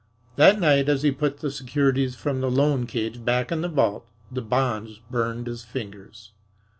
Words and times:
That 0.35 0.59
night 0.59 0.89
as 0.89 1.03
he 1.03 1.11
put 1.11 1.41
the 1.41 1.51
securities 1.51 2.15
from 2.15 2.41
the 2.41 2.49
"loan 2.49 2.87
cage" 2.87 3.23
back 3.23 3.51
in 3.51 3.61
the 3.61 3.69
vault 3.69 4.03
the 4.31 4.41
bonds 4.41 4.99
burned 5.11 5.45
his 5.45 5.63
fingers. 5.63 6.31